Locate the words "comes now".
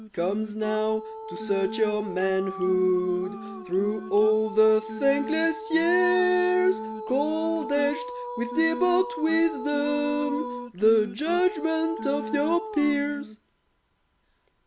0.13-1.03